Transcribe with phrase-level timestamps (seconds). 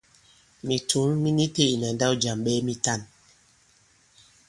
[0.67, 3.01] Mìtǔŋ mi ni itē ìna ndǎw jàm ɓɛɛ mitan.